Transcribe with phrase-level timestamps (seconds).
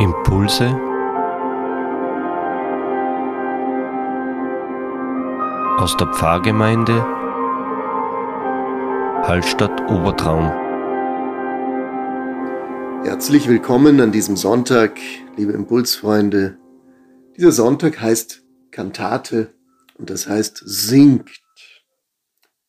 [0.00, 0.66] Impulse
[5.78, 7.02] aus der Pfarrgemeinde
[9.26, 10.52] Hallstatt Obertraum.
[13.04, 15.00] Herzlich willkommen an diesem Sonntag,
[15.36, 16.58] liebe Impulsfreunde.
[17.36, 19.52] Dieser Sonntag heißt Kantate
[19.94, 21.28] und das heißt singt.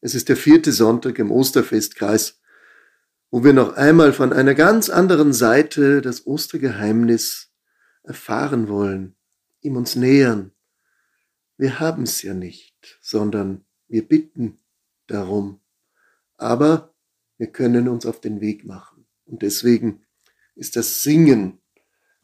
[0.00, 2.38] Es ist der vierte Sonntag im Osterfestkreis
[3.36, 7.52] wo wir noch einmal von einer ganz anderen Seite das Ostergeheimnis
[8.02, 9.14] erfahren wollen,
[9.60, 10.52] ihm uns nähern.
[11.58, 14.60] Wir haben es ja nicht, sondern wir bitten
[15.06, 15.60] darum.
[16.38, 16.94] Aber
[17.36, 19.06] wir können uns auf den Weg machen.
[19.26, 20.06] Und deswegen
[20.54, 21.60] ist das Singen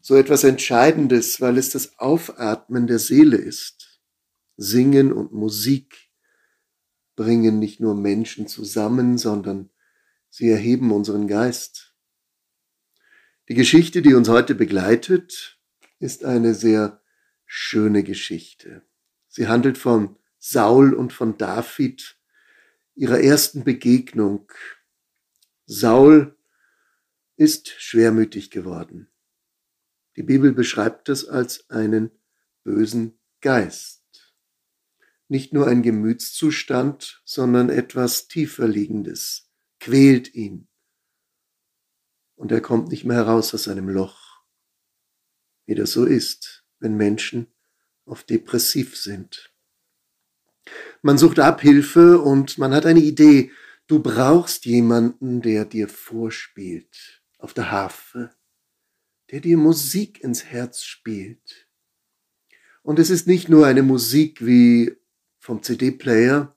[0.01, 4.01] so etwas Entscheidendes, weil es das Aufatmen der Seele ist.
[4.57, 6.09] Singen und Musik
[7.15, 9.69] bringen nicht nur Menschen zusammen, sondern
[10.35, 11.93] Sie erheben unseren Geist.
[13.49, 15.59] Die Geschichte, die uns heute begleitet,
[15.99, 17.03] ist eine sehr
[17.45, 18.81] schöne Geschichte.
[19.27, 22.17] Sie handelt von Saul und von David,
[22.95, 24.51] ihrer ersten Begegnung.
[25.67, 26.35] Saul
[27.35, 29.11] ist schwermütig geworden.
[30.15, 32.09] Die Bibel beschreibt es als einen
[32.63, 34.33] bösen Geist.
[35.27, 39.42] Nicht nur ein Gemütszustand, sondern etwas tiefer liegendes
[39.83, 40.69] quält ihn.
[42.35, 44.41] Und er kommt nicht mehr heraus aus seinem Loch,
[45.65, 47.47] wie das so ist, wenn Menschen
[48.05, 49.53] oft depressiv sind.
[51.01, 53.51] Man sucht Abhilfe und man hat eine Idee.
[53.87, 58.33] Du brauchst jemanden, der dir vorspielt auf der Harfe,
[59.31, 61.67] der dir Musik ins Herz spielt.
[62.83, 64.95] Und es ist nicht nur eine Musik wie
[65.39, 66.55] vom CD-Player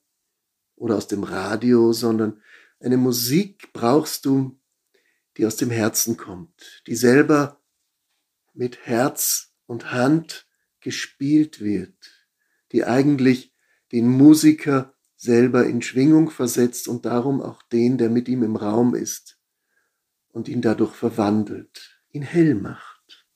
[0.77, 2.41] oder aus dem Radio, sondern
[2.81, 4.59] eine Musik brauchst du,
[5.37, 7.61] die aus dem Herzen kommt, die selber
[8.55, 10.47] mit Herz und Hand
[10.81, 12.29] gespielt wird,
[12.73, 13.55] die eigentlich
[13.93, 18.95] den Musiker selber in Schwingung versetzt und darum auch den, der mit ihm im Raum
[18.95, 19.39] ist
[20.29, 23.27] und ihn dadurch verwandelt, ihn hell macht.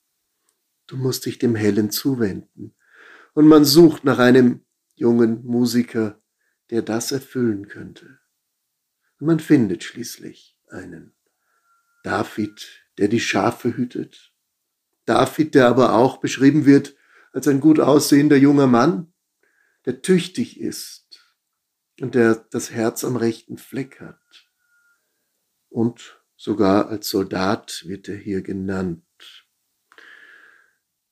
[0.86, 2.74] Du musst dich dem Hellen zuwenden.
[3.32, 4.64] Und man sucht nach einem
[4.94, 6.20] jungen Musiker,
[6.70, 8.19] der das erfüllen könnte.
[9.20, 11.12] Und man findet schließlich einen.
[12.02, 14.32] David, der die Schafe hütet.
[15.04, 16.96] David, der aber auch beschrieben wird
[17.32, 19.12] als ein gut aussehender junger Mann,
[19.84, 21.20] der tüchtig ist
[22.00, 24.48] und der das Herz am rechten Fleck hat.
[25.68, 29.04] Und sogar als Soldat wird er hier genannt.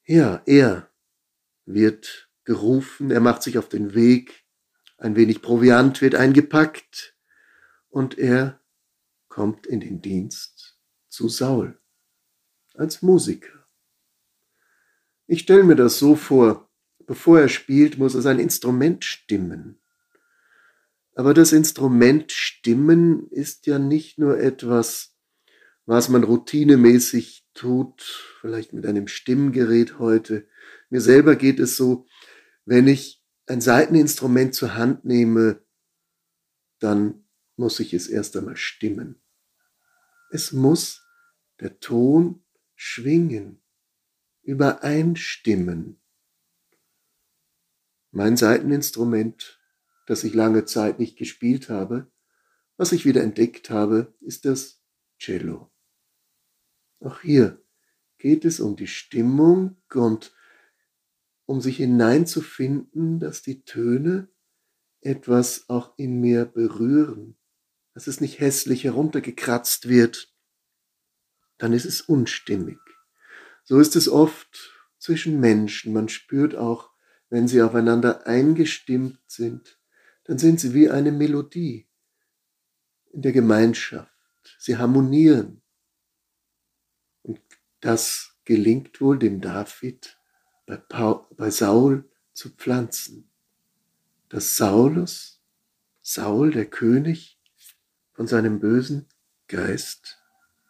[0.05, 0.91] Ja, er
[1.67, 4.47] wird gerufen, er macht sich auf den Weg,
[4.97, 7.15] ein wenig Proviant wird eingepackt,
[7.99, 8.61] und er
[9.27, 10.79] kommt in den Dienst
[11.09, 11.77] zu Saul
[12.75, 13.67] als Musiker.
[15.27, 16.71] Ich stelle mir das so vor,
[17.09, 19.81] bevor er spielt, muss er sein Instrument stimmen.
[21.17, 25.17] Aber das Instrument stimmen ist ja nicht nur etwas,
[25.85, 28.01] was man routinemäßig tut,
[28.41, 30.47] vielleicht mit einem Stimmgerät heute.
[30.89, 32.07] Mir selber geht es so,
[32.65, 35.65] wenn ich ein Saiteninstrument zur Hand nehme,
[36.79, 37.25] dann
[37.59, 39.21] muss ich es erst einmal stimmen.
[40.31, 41.03] Es muss
[41.61, 43.61] der Ton schwingen,
[44.43, 46.01] übereinstimmen.
[48.11, 49.61] Mein Saiteninstrument,
[50.07, 52.11] das ich lange Zeit nicht gespielt habe,
[52.77, 54.83] was ich wieder entdeckt habe, ist das
[55.19, 55.71] Cello.
[57.01, 57.63] Auch hier
[58.19, 60.35] geht es um die Stimmung und
[61.47, 64.29] um sich hineinzufinden, dass die Töne
[65.01, 67.38] etwas auch in mir berühren,
[67.99, 70.33] dass es nicht hässlich heruntergekratzt wird,
[71.57, 72.79] dann ist es unstimmig.
[73.65, 75.93] So ist es oft zwischen Menschen.
[75.93, 76.91] Man spürt auch,
[77.29, 79.81] wenn sie aufeinander eingestimmt sind,
[80.23, 81.89] dann sind sie wie eine Melodie
[83.11, 84.15] in der Gemeinschaft.
[84.61, 85.61] Sie harmonieren.
[87.23, 87.41] Und
[87.81, 90.17] das gelingt wohl dem David
[90.67, 93.29] bei, Paul, bei Saul zu pflanzen.
[94.29, 95.43] Dass Saulus,
[96.01, 97.38] Saul, der König,
[98.19, 99.07] von seinem bösen
[99.47, 100.21] Geist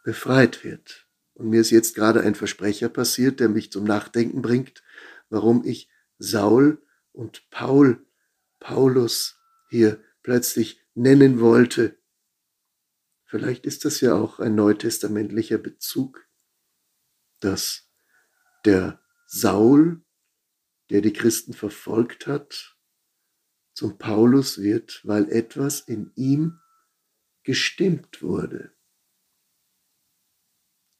[0.05, 1.09] befreit wird.
[1.33, 4.83] Und mir ist jetzt gerade ein Versprecher passiert, der mich zum Nachdenken bringt,
[5.31, 8.06] warum ich Saul und Paul,
[8.61, 9.41] Paulus
[9.71, 11.97] hier plötzlich nennen wollte.
[13.25, 16.29] Vielleicht ist das ja auch ein neutestamentlicher Bezug,
[17.41, 17.89] dass
[18.67, 20.03] der Saul,
[20.91, 22.77] der die Christen verfolgt hat,
[23.73, 26.61] zum Paulus wird, weil etwas in ihm
[27.49, 28.73] gestimmt wurde.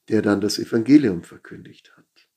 [0.07, 2.27] der dann das Evangelium verkündigt hat.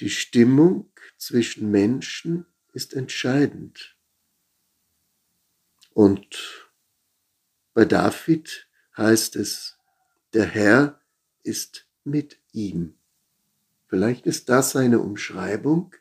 [0.00, 3.96] Die Stimmung zwischen Menschen ist entscheidend.
[5.94, 6.70] Und
[7.72, 8.68] bei David
[8.98, 9.78] heißt es,
[10.34, 11.00] der Herr
[11.42, 12.98] ist mit ihm.
[13.86, 15.94] Vielleicht ist das eine Umschreibung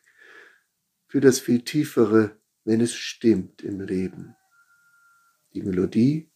[1.07, 4.35] für das viel tiefere, wenn es stimmt im Leben.
[5.53, 6.28] Die Melodie,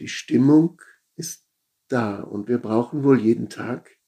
[0.00, 0.80] die Stimmung
[1.16, 1.46] ist
[1.88, 3.98] da und wir brauchen wohl jeden Tag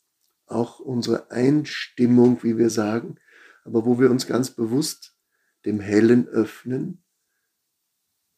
[0.46, 3.18] auch unsere Einstimmung, wie wir sagen,
[3.64, 5.16] aber wo wir uns ganz bewusst
[5.64, 7.02] dem Hellen öffnen,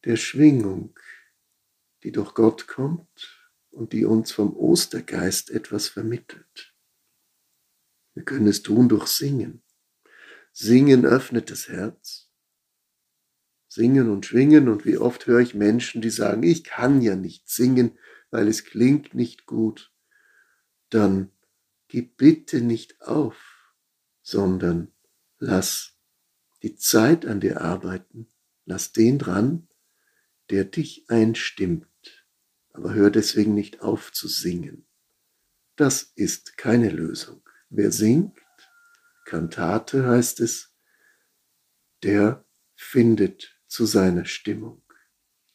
[0.05, 0.97] der Schwingung,
[2.03, 6.73] die durch Gott kommt und die uns vom Ostergeist etwas vermittelt.
[8.13, 9.63] Wir können es tun durch Singen.
[10.51, 12.26] Singen öffnet das Herz.
[13.77, 17.47] Singen und schwingen und wie oft höre ich Menschen, die sagen, ich kann ja nicht
[17.47, 17.91] singen,
[18.31, 19.93] weil es klingt nicht gut.
[20.89, 21.29] Dann
[21.87, 23.37] gib bitte nicht auf,
[24.23, 24.91] sondern
[25.37, 25.95] lass
[26.63, 28.33] die Zeit an dir arbeiten.
[28.65, 29.67] Lass den dran,
[30.49, 32.25] der dich einstimmt.
[32.73, 34.87] Aber hör deswegen nicht auf zu singen.
[35.75, 37.47] Das ist keine Lösung.
[37.69, 38.39] Wer singt,
[39.25, 40.73] Kantate heißt es,
[42.01, 42.43] der
[42.75, 44.81] findet zu seiner Stimmung.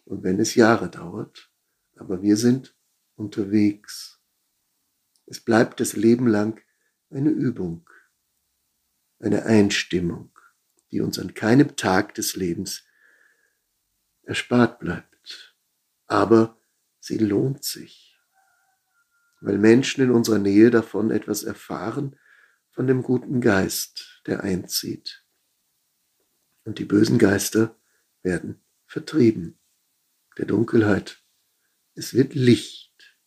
[0.04, 1.50] Und wenn es Jahre dauert,
[1.96, 2.74] aber wir sind
[3.16, 4.20] unterwegs.
[5.26, 6.60] Es bleibt das Leben lang
[7.10, 7.88] eine Übung,
[9.20, 10.30] eine Einstimmung,
[10.90, 12.84] die uns an keinem Tag des Lebens
[14.24, 15.56] erspart bleibt.
[16.06, 16.58] Aber
[17.00, 18.18] sie lohnt sich,
[19.40, 22.18] weil Menschen in unserer Nähe davon etwas erfahren,
[22.70, 25.24] von dem guten Geist, der einzieht.
[26.64, 27.76] Und die bösen Geister
[28.22, 29.58] werden vertrieben.
[30.38, 31.22] Der Dunkelheit.
[31.94, 33.18] Es wird Licht.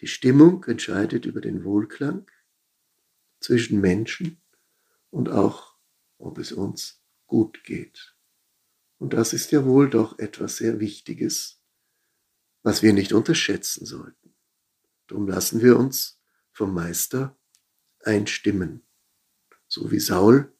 [0.00, 2.30] Die Stimmung entscheidet über den Wohlklang
[3.40, 4.40] zwischen Menschen
[5.10, 5.76] und auch,
[6.18, 8.16] ob es uns gut geht.
[8.98, 11.62] Und das ist ja wohl doch etwas sehr Wichtiges,
[12.62, 14.34] was wir nicht unterschätzen sollten.
[15.06, 16.20] Darum lassen wir uns
[16.50, 17.38] vom Meister
[18.00, 18.86] einstimmen,
[19.68, 20.52] so wie Saul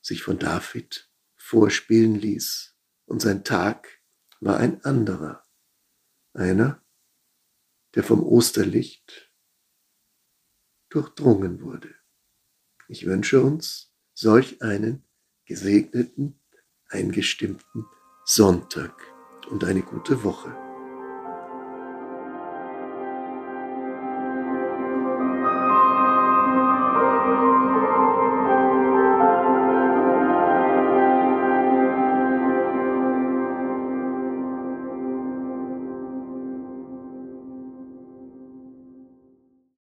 [0.00, 1.10] sich von David
[1.46, 2.74] vorspielen ließ.
[3.06, 3.88] Und sein Tag
[4.40, 5.44] war ein anderer,
[6.34, 6.84] einer,
[7.94, 9.32] der vom Osterlicht
[10.88, 11.94] durchdrungen wurde.
[12.88, 15.04] Ich wünsche uns solch einen
[15.44, 16.40] gesegneten,
[16.88, 17.86] eingestimmten
[18.24, 19.00] Sonntag
[19.48, 20.65] und eine gute Woche.